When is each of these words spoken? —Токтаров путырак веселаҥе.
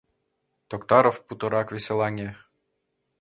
—Токтаров 0.69 1.17
путырак 1.25 1.67
веселаҥе. 1.75 2.29